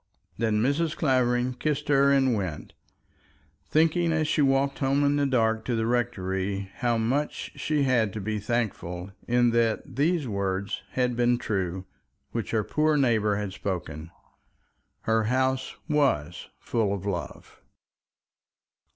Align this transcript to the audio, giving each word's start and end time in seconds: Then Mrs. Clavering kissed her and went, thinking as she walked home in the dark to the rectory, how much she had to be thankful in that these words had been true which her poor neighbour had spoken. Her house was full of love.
Then 0.39 0.63
Mrs. 0.63 0.97
Clavering 0.97 1.53
kissed 1.53 1.87
her 1.87 2.11
and 2.11 2.33
went, 2.33 2.73
thinking 3.69 4.11
as 4.11 4.27
she 4.27 4.41
walked 4.41 4.79
home 4.79 5.03
in 5.03 5.15
the 5.15 5.27
dark 5.27 5.63
to 5.65 5.75
the 5.75 5.85
rectory, 5.85 6.71
how 6.77 6.97
much 6.97 7.51
she 7.55 7.83
had 7.83 8.11
to 8.13 8.19
be 8.19 8.39
thankful 8.39 9.11
in 9.27 9.51
that 9.51 9.83
these 9.97 10.27
words 10.27 10.81
had 10.93 11.15
been 11.15 11.37
true 11.37 11.85
which 12.31 12.49
her 12.49 12.63
poor 12.63 12.97
neighbour 12.97 13.35
had 13.35 13.53
spoken. 13.53 14.09
Her 15.01 15.25
house 15.25 15.75
was 15.87 16.47
full 16.57 16.95
of 16.95 17.05
love. 17.05 17.61